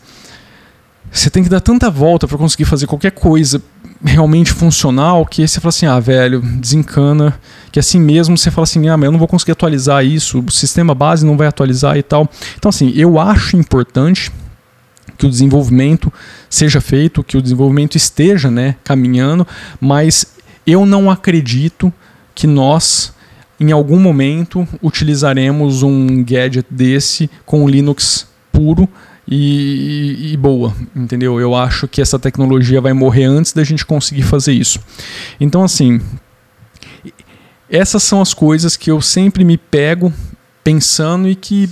você 1.18 1.30
tem 1.30 1.42
que 1.42 1.48
dar 1.48 1.60
tanta 1.60 1.90
volta 1.90 2.28
para 2.28 2.36
conseguir 2.36 2.64
fazer 2.64 2.86
qualquer 2.86 3.12
coisa 3.12 3.62
realmente 4.04 4.52
funcional 4.52 5.24
que 5.24 5.46
você 5.46 5.60
fala 5.60 5.70
assim, 5.70 5.86
ah, 5.86 5.98
velho, 5.98 6.40
desencana, 6.40 7.38
que 7.72 7.78
assim 7.78 7.98
mesmo 7.98 8.36
você 8.36 8.50
fala 8.50 8.64
assim, 8.64 8.88
ah, 8.88 8.96
mas 8.96 9.06
eu 9.06 9.12
não 9.12 9.18
vou 9.18 9.28
conseguir 9.28 9.52
atualizar 9.52 10.04
isso, 10.04 10.44
o 10.46 10.50
sistema 10.50 10.94
base 10.94 11.24
não 11.24 11.36
vai 11.36 11.46
atualizar 11.46 11.96
e 11.96 12.02
tal. 12.02 12.28
Então, 12.56 12.68
assim, 12.68 12.92
eu 12.94 13.18
acho 13.18 13.56
importante 13.56 14.30
que 15.16 15.26
o 15.26 15.30
desenvolvimento 15.30 16.12
seja 16.50 16.80
feito, 16.80 17.24
que 17.24 17.36
o 17.36 17.42
desenvolvimento 17.42 17.96
esteja 17.96 18.50
né, 18.50 18.76
caminhando, 18.84 19.46
mas 19.80 20.26
eu 20.66 20.84
não 20.84 21.10
acredito 21.10 21.92
que 22.34 22.46
nós, 22.46 23.14
em 23.58 23.72
algum 23.72 23.98
momento, 23.98 24.68
utilizaremos 24.82 25.82
um 25.82 26.22
gadget 26.22 26.66
desse 26.70 27.30
com 27.46 27.66
Linux 27.66 28.26
puro 28.52 28.86
e, 29.28 30.32
e, 30.32 30.36
boa, 30.36 30.74
entendeu? 30.94 31.40
Eu 31.40 31.54
acho 31.54 31.88
que 31.88 32.00
essa 32.00 32.18
tecnologia 32.18 32.80
vai 32.80 32.92
morrer 32.92 33.24
antes 33.24 33.52
da 33.52 33.64
gente 33.64 33.84
conseguir 33.84 34.22
fazer 34.22 34.52
isso. 34.52 34.78
Então, 35.40 35.64
assim, 35.64 36.00
essas 37.68 38.02
são 38.02 38.20
as 38.20 38.32
coisas 38.32 38.76
que 38.76 38.90
eu 38.90 39.00
sempre 39.00 39.44
me 39.44 39.56
pego 39.56 40.12
pensando 40.62 41.28
e 41.28 41.34
que 41.34 41.68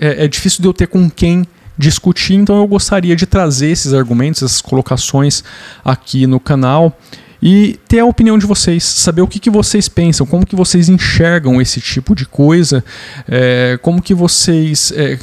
é, 0.00 0.24
é 0.24 0.28
difícil 0.28 0.62
de 0.62 0.68
eu 0.68 0.72
ter 0.72 0.86
com 0.86 1.10
quem 1.10 1.46
discutir, 1.76 2.34
então 2.34 2.56
eu 2.58 2.66
gostaria 2.68 3.16
de 3.16 3.26
trazer 3.26 3.70
esses 3.70 3.92
argumentos, 3.92 4.42
essas 4.42 4.62
colocações 4.62 5.42
aqui 5.84 6.26
no 6.26 6.38
canal 6.38 6.96
e 7.42 7.78
ter 7.88 7.98
a 7.98 8.06
opinião 8.06 8.38
de 8.38 8.46
vocês, 8.46 8.84
saber 8.84 9.22
o 9.22 9.26
que, 9.26 9.38
que 9.38 9.50
vocês 9.50 9.88
pensam, 9.88 10.24
como 10.24 10.46
que 10.46 10.56
vocês 10.56 10.88
enxergam 10.88 11.60
esse 11.60 11.80
tipo 11.80 12.14
de 12.14 12.26
coisa, 12.26 12.84
é, 13.28 13.78
como 13.82 14.00
que 14.00 14.14
vocês 14.14 14.92
é, 14.92 15.18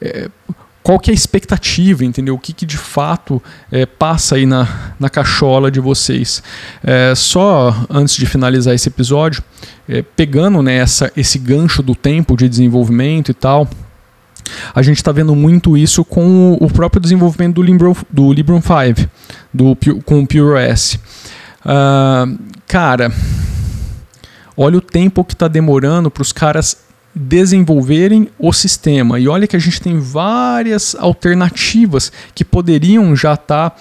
é, 0.00 0.30
qual 0.82 0.98
que 0.98 1.10
é 1.10 1.12
a 1.12 1.14
expectativa, 1.14 2.04
entendeu? 2.04 2.34
O 2.34 2.38
que, 2.38 2.52
que 2.52 2.66
de 2.66 2.76
fato 2.76 3.40
é, 3.70 3.86
passa 3.86 4.34
aí 4.34 4.44
na, 4.44 4.94
na 4.98 5.08
cachola 5.08 5.70
de 5.70 5.80
vocês. 5.80 6.42
É, 6.82 7.14
só 7.14 7.86
antes 7.88 8.16
de 8.16 8.26
finalizar 8.26 8.74
esse 8.74 8.88
episódio, 8.88 9.42
é, 9.88 10.02
pegando 10.02 10.62
né, 10.62 10.76
essa, 10.76 11.12
esse 11.16 11.38
gancho 11.38 11.82
do 11.82 11.94
tempo 11.94 12.36
de 12.36 12.48
desenvolvimento 12.48 13.30
e 13.30 13.34
tal, 13.34 13.68
a 14.74 14.82
gente 14.82 14.96
está 14.96 15.12
vendo 15.12 15.34
muito 15.36 15.76
isso 15.76 16.04
com 16.04 16.56
o 16.60 16.68
próprio 16.68 17.00
desenvolvimento 17.00 17.54
do 17.56 17.62
Librem, 17.62 17.96
do 18.10 18.32
Librem 18.32 18.60
5, 18.60 19.08
do, 19.54 19.76
com 20.04 20.20
o 20.20 20.26
PureOS. 20.26 20.98
Uh, 21.64 22.38
cara, 22.66 23.12
olha 24.56 24.78
o 24.78 24.80
tempo 24.80 25.24
que 25.24 25.34
está 25.34 25.46
demorando 25.46 26.10
para 26.10 26.22
os 26.22 26.32
caras 26.32 26.76
desenvolverem 27.14 28.28
o 28.38 28.52
sistema. 28.52 29.18
E 29.20 29.28
olha 29.28 29.46
que 29.46 29.56
a 29.56 29.58
gente 29.58 29.80
tem 29.80 29.98
várias 29.98 30.94
alternativas 30.94 32.10
que 32.34 32.44
poderiam 32.44 33.14
já 33.14 33.34
estar 33.34 33.70
tá 33.70 33.76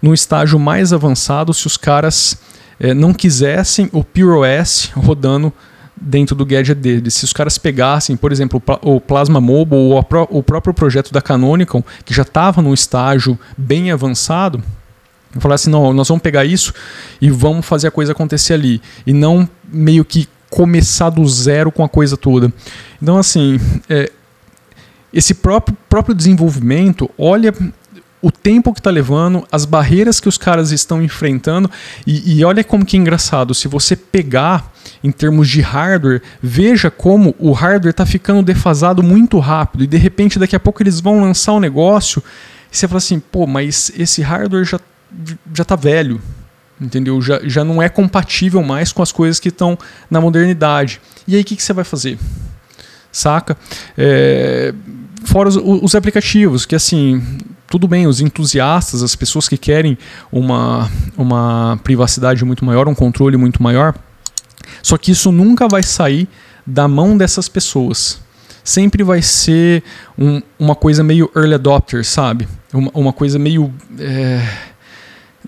no 0.00 0.14
estágio 0.14 0.58
mais 0.58 0.92
avançado 0.92 1.52
se 1.52 1.66
os 1.66 1.76
caras 1.76 2.38
eh, 2.78 2.94
não 2.94 3.12
quisessem 3.12 3.88
o 3.92 4.04
PureOS 4.04 4.90
rodando 4.94 5.52
dentro 5.96 6.36
do 6.36 6.44
gadget 6.44 6.78
deles. 6.78 7.14
Se 7.14 7.24
os 7.24 7.32
caras 7.32 7.58
pegassem, 7.58 8.16
por 8.16 8.30
exemplo, 8.30 8.62
o 8.82 9.00
Plasma 9.00 9.40
Mobile 9.40 9.92
ou 9.92 10.06
o 10.30 10.42
próprio 10.42 10.74
projeto 10.74 11.12
da 11.12 11.22
Canonical, 11.22 11.84
que 12.04 12.14
já 12.14 12.22
estava 12.22 12.60
num 12.60 12.74
estágio 12.74 13.38
bem 13.56 13.90
avançado, 13.90 14.62
e 15.34 15.40
falasse, 15.40 15.68
não, 15.68 15.92
nós 15.92 16.08
vamos 16.08 16.22
pegar 16.22 16.44
isso 16.44 16.72
e 17.20 17.30
vamos 17.30 17.66
fazer 17.66 17.88
a 17.88 17.90
coisa 17.90 18.12
acontecer 18.12 18.54
ali. 18.54 18.80
E 19.06 19.12
não 19.12 19.48
meio 19.70 20.04
que 20.04 20.28
começar 20.56 21.10
do 21.10 21.28
zero 21.28 21.70
com 21.70 21.84
a 21.84 21.88
coisa 21.88 22.16
toda. 22.16 22.50
Então, 23.00 23.18
assim, 23.18 23.60
é, 23.90 24.10
esse 25.12 25.34
próprio, 25.34 25.76
próprio 25.86 26.14
desenvolvimento, 26.14 27.10
olha 27.18 27.52
o 28.22 28.30
tempo 28.32 28.72
que 28.72 28.80
está 28.80 28.90
levando, 28.90 29.46
as 29.52 29.66
barreiras 29.66 30.18
que 30.18 30.30
os 30.30 30.38
caras 30.38 30.72
estão 30.72 31.02
enfrentando, 31.02 31.70
e, 32.06 32.38
e 32.38 32.42
olha 32.42 32.64
como 32.64 32.86
que 32.86 32.96
é 32.96 33.00
engraçado, 33.00 33.54
se 33.54 33.68
você 33.68 33.94
pegar 33.94 34.72
em 35.04 35.12
termos 35.12 35.46
de 35.46 35.60
hardware, 35.60 36.22
veja 36.42 36.90
como 36.90 37.34
o 37.38 37.52
hardware 37.52 37.90
está 37.90 38.06
ficando 38.06 38.42
defasado 38.42 39.02
muito 39.02 39.38
rápido, 39.38 39.84
e 39.84 39.86
de 39.86 39.98
repente 39.98 40.38
daqui 40.38 40.56
a 40.56 40.60
pouco 40.60 40.82
eles 40.82 41.00
vão 41.00 41.20
lançar 41.20 41.52
um 41.52 41.60
negócio, 41.60 42.22
e 42.72 42.76
você 42.76 42.88
fala 42.88 42.96
assim, 42.96 43.20
pô, 43.20 43.46
mas 43.46 43.92
esse 43.94 44.22
hardware 44.22 44.64
já, 44.64 44.80
já 45.52 45.66
tá 45.66 45.76
velho, 45.76 46.18
entendeu? 46.80 47.20
Já, 47.20 47.40
já 47.44 47.64
não 47.64 47.82
é 47.82 47.88
compatível 47.88 48.62
mais 48.62 48.92
com 48.92 49.02
as 49.02 49.12
coisas 49.12 49.40
que 49.40 49.48
estão 49.48 49.78
na 50.10 50.20
modernidade. 50.20 51.00
E 51.26 51.34
aí 51.34 51.42
o 51.42 51.44
que, 51.44 51.56
que 51.56 51.62
você 51.62 51.72
vai 51.72 51.84
fazer? 51.84 52.18
Saca? 53.10 53.56
É, 53.96 54.74
fora 55.24 55.48
os, 55.48 55.56
os, 55.56 55.94
aplicativos, 55.94 56.66
que 56.66 56.74
assim, 56.74 57.22
tudo 57.66 57.88
bem, 57.88 58.06
os 58.06 58.20
entusiastas, 58.20 59.02
as 59.02 59.16
pessoas 59.16 59.48
que 59.48 59.56
querem 59.56 59.96
uma, 60.30 60.90
uma 61.16 61.80
privacidade 61.82 62.44
muito 62.44 62.64
maior, 62.64 62.88
um 62.88 62.94
controle 62.94 63.36
muito 63.36 63.62
maior, 63.62 63.94
só 64.82 64.98
que 64.98 65.12
isso 65.12 65.32
nunca 65.32 65.66
vai 65.68 65.82
sair 65.82 66.28
da 66.66 66.86
mão 66.86 67.16
dessas 67.16 67.48
pessoas. 67.48 68.20
Sempre 68.62 69.04
vai 69.04 69.22
ser 69.22 69.82
um, 70.18 70.42
uma 70.58 70.74
coisa 70.74 71.02
meio 71.02 71.30
early 71.36 71.54
adopter, 71.54 72.04
sabe? 72.04 72.48
Uma, 72.72 72.90
uma 72.92 73.12
coisa 73.12 73.38
meio. 73.38 73.72
É 73.98 74.42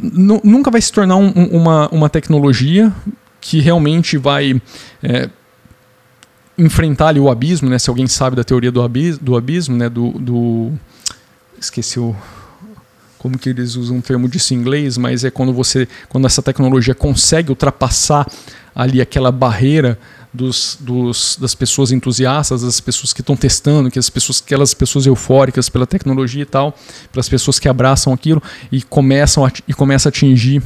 nunca 0.00 0.70
vai 0.70 0.80
se 0.80 0.92
tornar 0.92 1.16
um, 1.16 1.30
uma, 1.30 1.88
uma 1.88 2.08
tecnologia 2.08 2.92
que 3.40 3.60
realmente 3.60 4.16
vai 4.16 4.60
é, 5.02 5.28
enfrentar 6.56 7.08
ali 7.08 7.20
o 7.20 7.30
abismo, 7.30 7.68
né? 7.68 7.78
Se 7.78 7.88
alguém 7.88 8.06
sabe 8.06 8.36
da 8.36 8.44
teoria 8.44 8.72
do 8.72 8.82
abismo, 8.82 9.24
do 9.24 9.36
abismo 9.36 9.76
né? 9.76 9.88
Do, 9.88 10.10
do 10.12 10.72
esqueci 11.58 12.00
o 12.00 12.16
como 13.18 13.38
que 13.38 13.50
eles 13.50 13.75
usam 13.75 13.96
um 13.96 14.00
termo 14.00 14.28
disso 14.28 14.54
em 14.54 14.56
inglês, 14.56 14.96
mas 14.96 15.25
é 15.25 15.30
quando 15.30 15.52
você, 15.52 15.88
quando 16.08 16.26
essa 16.26 16.42
tecnologia 16.42 16.94
consegue 16.94 17.50
ultrapassar 17.50 18.26
ali 18.75 19.00
aquela 19.00 19.32
barreira 19.32 19.98
dos, 20.32 20.78
dos, 20.80 21.37
das 21.40 21.54
pessoas 21.54 21.90
entusiastas, 21.90 22.62
das 22.62 22.80
pessoas 22.80 23.12
que 23.12 23.20
estão 23.20 23.37
testando, 23.37 23.90
que 23.90 23.98
as 23.98 24.08
pessoas, 24.08 24.42
aquelas 24.44 24.75
pessoas 24.75 25.06
eufóricas 25.06 25.68
pela 25.68 25.87
tecnologia 25.87 26.42
e 26.42 26.46
tal, 26.46 26.76
para 27.10 27.20
as 27.20 27.28
pessoas 27.28 27.58
que 27.58 27.68
abraçam 27.68 28.12
aquilo 28.12 28.42
e 28.70 28.82
começam 28.82 29.44
a, 29.44 29.52
e 29.66 29.75
começa 29.75 30.08
a 30.08 30.10
atingir 30.10 30.62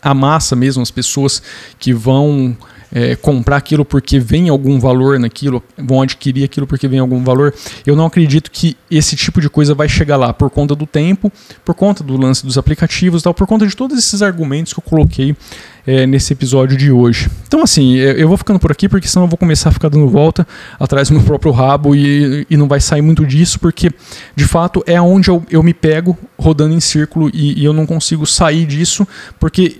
a 0.00 0.12
massa 0.12 0.54
mesmo, 0.54 0.82
as 0.82 0.90
pessoas 0.90 1.42
que 1.78 1.92
vão 1.92 2.56
é, 2.94 3.16
comprar 3.16 3.56
aquilo 3.56 3.84
porque 3.84 4.20
vem 4.20 4.48
algum 4.48 4.78
valor 4.78 5.18
naquilo, 5.18 5.60
vão 5.76 6.00
adquirir 6.00 6.44
aquilo 6.44 6.66
porque 6.66 6.86
vem 6.86 7.00
algum 7.00 7.22
valor. 7.24 7.52
Eu 7.84 7.96
não 7.96 8.06
acredito 8.06 8.50
que 8.50 8.76
esse 8.88 9.16
tipo 9.16 9.40
de 9.40 9.50
coisa 9.50 9.74
vai 9.74 9.88
chegar 9.88 10.16
lá 10.16 10.32
por 10.32 10.48
conta 10.48 10.76
do 10.76 10.86
tempo, 10.86 11.32
por 11.64 11.74
conta 11.74 12.04
do 12.04 12.16
lance 12.16 12.46
dos 12.46 12.56
aplicativos, 12.56 13.22
tal, 13.22 13.34
por 13.34 13.48
conta 13.48 13.66
de 13.66 13.74
todos 13.74 13.98
esses 13.98 14.22
argumentos 14.22 14.72
que 14.72 14.78
eu 14.78 14.84
coloquei 14.84 15.36
é, 15.86 16.06
nesse 16.06 16.32
episódio 16.32 16.76
de 16.76 16.90
hoje. 16.90 17.28
Então, 17.46 17.62
assim, 17.62 17.98
é, 17.98 18.22
eu 18.22 18.28
vou 18.28 18.36
ficando 18.36 18.58
por 18.58 18.70
aqui 18.70 18.88
porque 18.88 19.08
senão 19.08 19.24
eu 19.26 19.28
vou 19.28 19.36
começar 19.36 19.70
a 19.70 19.72
ficar 19.72 19.88
dando 19.88 20.08
volta 20.08 20.46
atrás 20.78 21.08
do 21.08 21.14
meu 21.14 21.24
próprio 21.24 21.52
rabo 21.52 21.94
e, 21.94 22.46
e 22.48 22.56
não 22.56 22.68
vai 22.68 22.80
sair 22.80 23.02
muito 23.02 23.26
disso, 23.26 23.58
porque 23.58 23.90
de 24.34 24.44
fato 24.44 24.82
é 24.86 25.00
onde 25.00 25.28
eu, 25.28 25.44
eu 25.50 25.62
me 25.62 25.74
pego 25.74 26.16
rodando 26.38 26.74
em 26.74 26.80
círculo 26.80 27.30
e, 27.34 27.60
e 27.60 27.64
eu 27.64 27.72
não 27.72 27.86
consigo 27.86 28.26
sair 28.26 28.66
disso, 28.66 29.06
porque 29.38 29.78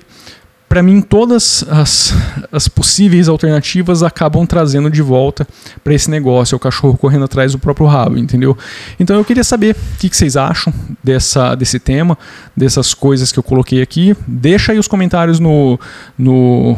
para 0.75 0.83
mim 0.83 1.01
todas 1.01 1.65
as, 1.71 2.13
as 2.51 2.67
possíveis 2.67 3.29
alternativas 3.29 4.03
acabam 4.03 4.45
trazendo 4.45 4.91
de 4.91 5.01
volta 5.03 5.47
para 5.85 5.95
esse 5.95 6.11
negócio, 6.11 6.57
é 6.57 6.57
o 6.57 6.59
cachorro 6.59 6.99
correndo 6.99 7.27
atrás 7.27 7.53
do 7.53 7.61
próprio 7.61 7.87
rabo, 7.87 8.19
entendeu? 8.19 8.59
Então 8.99 9.15
eu 9.15 9.25
queria 9.25 9.45
saber 9.45 9.77
o 9.77 9.99
que, 9.99 10.11
que, 10.11 10.17
vocês 10.17 10.37
acham 10.37 10.75
dessa, 11.01 11.55
desse 11.55 11.79
tema, 11.79 12.19
dessas 12.57 12.93
coisas 12.93 13.31
que 13.31 13.39
eu 13.39 13.43
coloquei 13.45 13.83
aqui. 13.83 14.17
Deixa 14.27 14.73
aí 14.73 14.79
os 14.81 14.89
comentários 14.89 15.39
no. 15.39 15.79
no, 16.19 16.77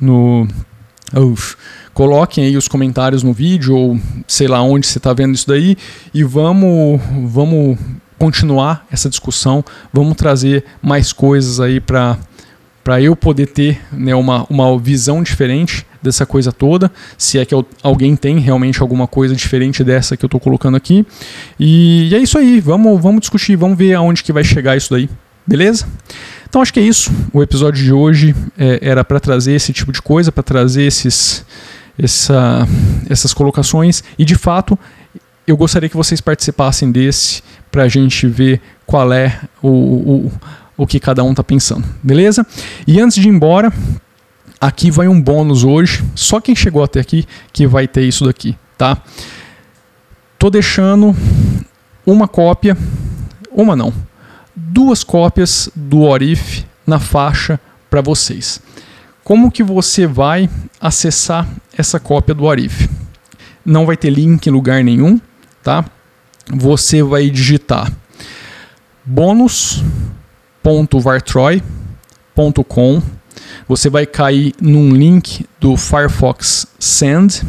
no 0.00 0.48
uf, 1.14 1.56
coloquem 1.92 2.46
aí 2.46 2.56
os 2.56 2.68
comentários 2.68 3.22
no 3.22 3.34
vídeo 3.34 3.76
ou 3.76 4.00
sei 4.26 4.48
lá 4.48 4.62
onde 4.62 4.86
você 4.86 4.96
está 4.96 5.12
vendo 5.12 5.34
isso 5.34 5.46
daí 5.46 5.76
e 6.14 6.24
vamos, 6.24 6.98
vamos 7.26 7.76
continuar 8.18 8.86
essa 8.90 9.10
discussão, 9.10 9.62
vamos 9.92 10.16
trazer 10.16 10.64
mais 10.80 11.12
coisas 11.12 11.60
aí 11.60 11.80
para 11.80 12.16
para 12.90 13.00
eu 13.00 13.14
poder 13.14 13.46
ter 13.46 13.80
né, 13.92 14.12
uma, 14.16 14.44
uma 14.50 14.76
visão 14.76 15.22
diferente 15.22 15.86
dessa 16.02 16.26
coisa 16.26 16.50
toda, 16.50 16.90
se 17.16 17.38
é 17.38 17.44
que 17.44 17.54
alguém 17.84 18.16
tem 18.16 18.40
realmente 18.40 18.82
alguma 18.82 19.06
coisa 19.06 19.32
diferente 19.32 19.84
dessa 19.84 20.16
que 20.16 20.24
eu 20.24 20.26
estou 20.26 20.40
colocando 20.40 20.76
aqui. 20.76 21.06
E, 21.56 22.08
e, 22.10 22.14
é 22.16 22.18
isso 22.18 22.36
aí, 22.36 22.58
vamos, 22.58 23.00
vamos 23.00 23.20
discutir, 23.20 23.54
vamos 23.54 23.78
ver 23.78 23.94
aonde 23.94 24.24
que 24.24 24.32
vai 24.32 24.42
chegar 24.42 24.76
isso 24.76 24.90
daí, 24.90 25.08
beleza? 25.46 25.86
Então 26.48 26.60
acho 26.60 26.72
que 26.72 26.80
é 26.80 26.82
isso. 26.82 27.12
O 27.32 27.40
episódio 27.40 27.80
de 27.80 27.92
hoje 27.92 28.34
é, 28.58 28.80
era 28.82 29.04
para 29.04 29.20
trazer 29.20 29.52
esse 29.52 29.72
tipo 29.72 29.92
de 29.92 30.02
coisa, 30.02 30.32
para 30.32 30.42
trazer 30.42 30.82
esses, 30.82 31.46
essa, 31.96 32.66
essas 33.08 33.32
colocações 33.32 34.02
e 34.18 34.24
de 34.24 34.34
fato 34.34 34.76
eu 35.46 35.56
gostaria 35.56 35.88
que 35.88 35.96
vocês 35.96 36.20
participassem 36.20 36.90
desse 36.90 37.40
para 37.70 37.84
a 37.84 37.88
gente 37.88 38.26
ver 38.26 38.60
qual 38.84 39.12
é 39.12 39.38
o, 39.62 39.68
o 39.68 40.32
o 40.80 40.86
que 40.86 40.98
cada 40.98 41.22
um 41.22 41.32
está 41.32 41.44
pensando, 41.44 41.86
beleza? 42.02 42.46
E 42.86 42.98
antes 42.98 43.20
de 43.20 43.28
ir 43.28 43.30
embora, 43.30 43.70
aqui 44.58 44.90
vai 44.90 45.08
um 45.08 45.20
bônus 45.20 45.62
hoje, 45.62 46.02
só 46.14 46.40
quem 46.40 46.56
chegou 46.56 46.82
até 46.82 47.00
aqui 47.00 47.26
que 47.52 47.66
vai 47.66 47.86
ter 47.86 48.00
isso 48.00 48.24
daqui, 48.24 48.56
tá? 48.78 48.96
Tô 50.38 50.48
deixando 50.48 51.14
uma 52.06 52.26
cópia, 52.26 52.78
uma 53.52 53.76
não, 53.76 53.92
duas 54.56 55.04
cópias 55.04 55.68
do 55.76 56.00
Orif 56.00 56.64
na 56.86 56.98
faixa 56.98 57.60
para 57.90 58.00
vocês. 58.00 58.58
Como 59.22 59.52
que 59.52 59.62
você 59.62 60.06
vai 60.06 60.48
acessar 60.80 61.46
essa 61.76 62.00
cópia 62.00 62.34
do 62.34 62.48
Arif? 62.48 62.88
Não 63.62 63.84
vai 63.84 63.98
ter 63.98 64.08
link 64.08 64.46
em 64.46 64.50
lugar 64.50 64.82
nenhum, 64.82 65.20
tá? 65.62 65.84
Você 66.50 67.02
vai 67.02 67.28
digitar 67.28 67.92
bônus 69.04 69.84
www.vartroy.com. 70.62 73.02
Você 73.68 73.88
vai 73.88 74.06
cair 74.06 74.54
num 74.60 74.90
link 74.90 75.46
do 75.58 75.76
Firefox 75.76 76.66
Send. 76.78 77.42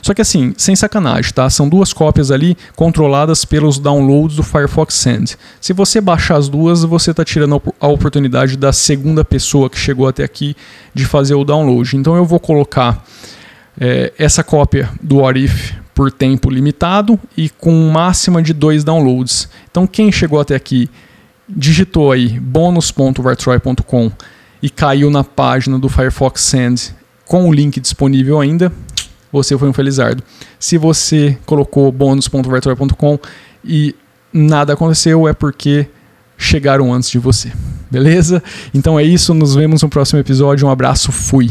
Só 0.00 0.12
que 0.12 0.20
assim, 0.20 0.52
sem 0.56 0.74
sacanagem, 0.74 1.32
tá? 1.32 1.48
São 1.48 1.68
duas 1.68 1.92
cópias 1.92 2.32
ali 2.32 2.56
controladas 2.74 3.44
pelos 3.44 3.78
downloads 3.78 4.36
do 4.36 4.42
Firefox 4.42 4.94
Send. 4.94 5.36
Se 5.60 5.72
você 5.72 6.00
baixar 6.00 6.36
as 6.36 6.48
duas, 6.48 6.82
você 6.82 7.12
está 7.12 7.24
tirando 7.24 7.62
a 7.80 7.86
oportunidade 7.86 8.56
da 8.56 8.72
segunda 8.72 9.24
pessoa 9.24 9.70
que 9.70 9.78
chegou 9.78 10.08
até 10.08 10.24
aqui 10.24 10.56
de 10.92 11.04
fazer 11.04 11.34
o 11.34 11.44
download. 11.44 11.96
Então 11.96 12.16
eu 12.16 12.24
vou 12.24 12.40
colocar 12.40 13.04
é, 13.80 14.12
essa 14.18 14.42
cópia 14.42 14.90
do 15.00 15.18
Orif 15.18 15.74
por 15.94 16.10
tempo 16.10 16.50
limitado 16.50 17.18
e 17.36 17.48
com 17.48 17.72
máxima 17.90 18.42
de 18.42 18.52
dois 18.52 18.82
downloads. 18.82 19.48
Então 19.70 19.86
quem 19.86 20.10
chegou 20.10 20.40
até 20.40 20.56
aqui 20.56 20.90
digitou 21.48 22.12
aí 22.12 22.38
bonus.vartroy.com 22.40 24.10
e 24.62 24.70
caiu 24.70 25.10
na 25.10 25.24
página 25.24 25.78
do 25.78 25.88
Firefox 25.88 26.40
Send 26.42 26.94
com 27.24 27.48
o 27.48 27.52
link 27.52 27.80
disponível 27.80 28.40
ainda, 28.40 28.72
você 29.32 29.56
foi 29.56 29.68
um 29.68 29.72
felizardo. 29.72 30.22
Se 30.58 30.76
você 30.76 31.38
colocou 31.46 31.90
bonus.vartroy.com 31.90 33.18
e 33.64 33.94
nada 34.32 34.74
aconteceu, 34.74 35.26
é 35.26 35.32
porque 35.32 35.88
chegaram 36.36 36.92
antes 36.92 37.10
de 37.10 37.18
você. 37.18 37.50
Beleza? 37.90 38.42
Então 38.74 38.98
é 38.98 39.02
isso, 39.02 39.32
nos 39.32 39.54
vemos 39.54 39.82
no 39.82 39.88
próximo 39.88 40.20
episódio. 40.20 40.66
Um 40.66 40.70
abraço, 40.70 41.10
fui. 41.10 41.50